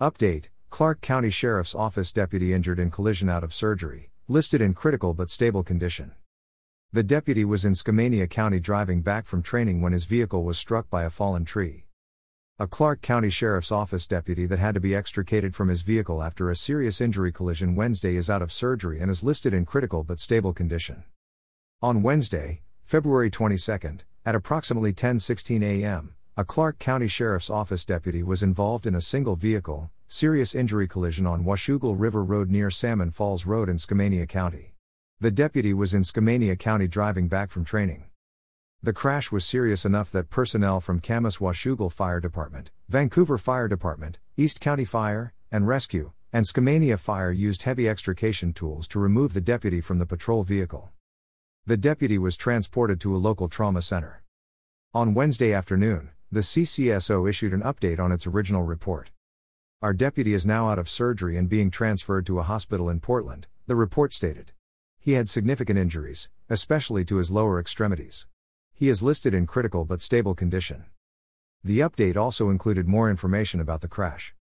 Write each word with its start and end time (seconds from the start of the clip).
Update 0.00 0.48
Clark 0.70 1.00
County 1.02 1.30
Sheriff's 1.30 1.72
Office 1.72 2.12
deputy 2.12 2.52
injured 2.52 2.80
in 2.80 2.90
collision 2.90 3.28
out 3.28 3.44
of 3.44 3.54
surgery, 3.54 4.10
listed 4.26 4.60
in 4.60 4.74
critical 4.74 5.14
but 5.14 5.30
stable 5.30 5.62
condition. 5.62 6.10
The 6.92 7.04
deputy 7.04 7.44
was 7.44 7.64
in 7.64 7.74
Skamania 7.74 8.28
County 8.28 8.58
driving 8.58 9.02
back 9.02 9.24
from 9.24 9.40
training 9.40 9.82
when 9.82 9.92
his 9.92 10.06
vehicle 10.06 10.42
was 10.42 10.58
struck 10.58 10.90
by 10.90 11.04
a 11.04 11.10
fallen 11.10 11.44
tree. 11.44 11.84
A 12.58 12.66
Clark 12.66 13.02
County 13.02 13.30
Sheriff's 13.30 13.70
Office 13.70 14.08
deputy 14.08 14.46
that 14.46 14.58
had 14.58 14.74
to 14.74 14.80
be 14.80 14.96
extricated 14.96 15.54
from 15.54 15.68
his 15.68 15.82
vehicle 15.82 16.24
after 16.24 16.50
a 16.50 16.56
serious 16.56 17.00
injury 17.00 17.30
collision 17.30 17.76
Wednesday 17.76 18.16
is 18.16 18.28
out 18.28 18.42
of 18.42 18.50
surgery 18.50 18.98
and 18.98 19.12
is 19.12 19.22
listed 19.22 19.54
in 19.54 19.64
critical 19.64 20.02
but 20.02 20.18
stable 20.18 20.52
condition. 20.52 21.04
On 21.80 22.02
Wednesday, 22.02 22.62
February 22.82 23.30
22, 23.30 23.98
at 24.26 24.34
approximately 24.34 24.92
10:16 24.92 25.62
a.m., 25.62 26.14
a 26.36 26.44
Clark 26.44 26.80
County 26.80 27.06
Sheriff's 27.06 27.48
Office 27.48 27.84
deputy 27.84 28.24
was 28.24 28.42
involved 28.42 28.88
in 28.88 28.96
a 28.96 29.00
single 29.00 29.36
vehicle, 29.36 29.92
serious 30.08 30.52
injury 30.52 30.88
collision 30.88 31.28
on 31.28 31.44
Washougal 31.44 31.94
River 31.96 32.24
Road 32.24 32.50
near 32.50 32.72
Salmon 32.72 33.12
Falls 33.12 33.46
Road 33.46 33.68
in 33.68 33.76
Skamania 33.76 34.28
County. 34.28 34.74
The 35.20 35.30
deputy 35.30 35.72
was 35.72 35.94
in 35.94 36.02
Skamania 36.02 36.58
County 36.58 36.88
driving 36.88 37.28
back 37.28 37.50
from 37.50 37.64
training. 37.64 38.06
The 38.82 38.92
crash 38.92 39.30
was 39.30 39.44
serious 39.44 39.84
enough 39.84 40.10
that 40.10 40.28
personnel 40.28 40.80
from 40.80 40.98
Camas 40.98 41.36
Washougal 41.36 41.92
Fire 41.92 42.18
Department, 42.18 42.72
Vancouver 42.88 43.38
Fire 43.38 43.68
Department, 43.68 44.18
East 44.36 44.60
County 44.60 44.84
Fire 44.84 45.32
and 45.52 45.68
Rescue, 45.68 46.10
and 46.32 46.44
Skamania 46.44 46.98
Fire 46.98 47.30
used 47.30 47.62
heavy 47.62 47.88
extrication 47.88 48.52
tools 48.52 48.88
to 48.88 48.98
remove 48.98 49.34
the 49.34 49.40
deputy 49.40 49.80
from 49.80 50.00
the 50.00 50.06
patrol 50.06 50.42
vehicle. 50.42 50.90
The 51.64 51.76
deputy 51.76 52.18
was 52.18 52.36
transported 52.36 53.00
to 53.02 53.14
a 53.14 53.18
local 53.18 53.48
trauma 53.48 53.82
center. 53.82 54.24
On 54.92 55.14
Wednesday 55.14 55.52
afternoon, 55.52 56.10
the 56.34 56.40
CCSO 56.40 57.30
issued 57.30 57.52
an 57.52 57.62
update 57.62 58.00
on 58.00 58.10
its 58.10 58.26
original 58.26 58.64
report. 58.64 59.12
Our 59.80 59.94
deputy 59.94 60.34
is 60.34 60.44
now 60.44 60.68
out 60.68 60.80
of 60.80 60.88
surgery 60.88 61.36
and 61.36 61.48
being 61.48 61.70
transferred 61.70 62.26
to 62.26 62.40
a 62.40 62.42
hospital 62.42 62.90
in 62.90 62.98
Portland, 62.98 63.46
the 63.68 63.76
report 63.76 64.12
stated. 64.12 64.50
He 64.98 65.12
had 65.12 65.28
significant 65.28 65.78
injuries, 65.78 66.28
especially 66.50 67.04
to 67.04 67.18
his 67.18 67.30
lower 67.30 67.60
extremities. 67.60 68.26
He 68.72 68.88
is 68.88 69.00
listed 69.00 69.32
in 69.32 69.46
critical 69.46 69.84
but 69.84 70.02
stable 70.02 70.34
condition. 70.34 70.86
The 71.62 71.78
update 71.78 72.16
also 72.16 72.50
included 72.50 72.88
more 72.88 73.08
information 73.08 73.60
about 73.60 73.80
the 73.80 73.86
crash. 73.86 74.34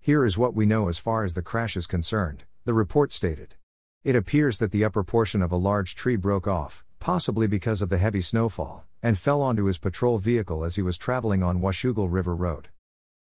Here 0.00 0.24
is 0.24 0.36
what 0.36 0.54
we 0.56 0.66
know 0.66 0.88
as 0.88 0.98
far 0.98 1.24
as 1.24 1.34
the 1.34 1.42
crash 1.42 1.76
is 1.76 1.86
concerned, 1.86 2.42
the 2.64 2.74
report 2.74 3.12
stated. 3.12 3.54
It 4.02 4.16
appears 4.16 4.58
that 4.58 4.72
the 4.72 4.84
upper 4.84 5.04
portion 5.04 5.42
of 5.42 5.52
a 5.52 5.56
large 5.56 5.94
tree 5.94 6.16
broke 6.16 6.48
off, 6.48 6.84
possibly 7.00 7.46
because 7.46 7.82
of 7.82 7.88
the 7.88 7.98
heavy 7.98 8.20
snowfall, 8.20 8.84
and 9.02 9.18
fell 9.18 9.42
onto 9.42 9.64
his 9.64 9.78
patrol 9.78 10.18
vehicle 10.18 10.64
as 10.64 10.76
he 10.76 10.82
was 10.82 10.96
traveling 10.96 11.42
on 11.42 11.60
Washougal 11.60 12.08
River 12.08 12.36
Road. 12.36 12.68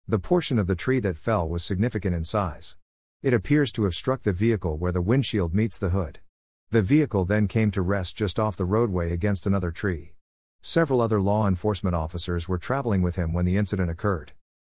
The 0.06 0.18
portion 0.18 0.58
of 0.58 0.66
the 0.66 0.74
tree 0.74 0.98
that 1.00 1.16
fell 1.16 1.48
was 1.48 1.64
significant 1.64 2.14
in 2.14 2.24
size. 2.24 2.76
It 3.22 3.32
appears 3.32 3.70
to 3.72 3.84
have 3.84 3.94
struck 3.94 4.24
the 4.24 4.32
vehicle 4.32 4.76
where 4.76 4.90
the 4.90 5.00
windshield 5.00 5.54
meets 5.54 5.78
the 5.78 5.90
hood. 5.90 6.18
The 6.70 6.82
vehicle 6.82 7.24
then 7.24 7.46
came 7.46 7.70
to 7.70 7.82
rest 7.82 8.16
just 8.16 8.40
off 8.40 8.56
the 8.56 8.64
roadway 8.64 9.12
against 9.12 9.46
another 9.46 9.70
tree. 9.70 10.14
Several 10.60 11.00
other 11.00 11.20
law 11.20 11.46
enforcement 11.46 11.94
officers 11.94 12.48
were 12.48 12.58
traveling 12.58 13.00
with 13.00 13.14
him 13.14 13.32
when 13.32 13.44
the 13.44 13.56
incident 13.56 13.90
occurred. 13.90 14.32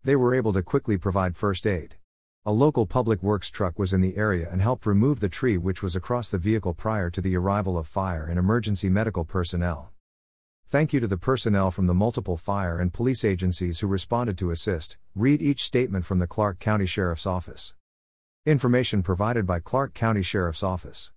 They 0.03 0.17
were 0.17 0.35
able 0.35 0.53
to 0.55 0.63
quickly 0.63 0.99
provide 0.99 1.37
first 1.37 1.67
aid. 1.67 1.97
A 2.45 2.51
local 2.51 2.87
public 2.87 3.23
works 3.23 3.51
truck 3.51 3.79
was 3.79 3.93
in 3.93 4.01
the 4.01 4.17
area 4.17 4.49
and 4.51 4.61
helped 4.61 4.85
remove 4.85 5.21
the 5.21 5.29
tree 5.29 5.57
which 5.57 5.81
was 5.81 5.95
across 5.95 6.29
the 6.29 6.39
vehicle 6.39 6.75
prior 6.75 7.09
to 7.09 7.21
the 7.21 7.37
arrival 7.37 7.79
of 7.79 7.87
fire 7.87 8.27
and 8.27 8.37
emergency 8.37 8.89
medical 8.89 9.25
personnel. 9.25 9.93
Thank 10.67 10.93
you 10.93 10.99
to 10.99 11.07
the 11.07 11.17
personnel 11.17 11.71
from 11.71 11.87
the 11.87 11.95
multiple 11.95 12.37
fire 12.37 12.81
and 12.81 12.93
police 12.93 13.25
agencies 13.25 13.79
who 13.79 13.87
responded 13.87 14.37
to 14.39 14.51
assist. 14.51 14.97
Read 15.15 15.41
each 15.41 15.63
statement 15.63 16.05
from 16.05 16.19
the 16.19 16.27
Clark 16.27 16.59
County 16.59 16.87
Sheriff's 16.87 17.27
Office. 17.27 17.75
Information 18.45 19.05
provided 19.05 19.47
by 19.47 19.61
Clark 19.61 19.95
County 19.95 20.23
Sheriff's 20.23 20.65
Office. 20.65 21.11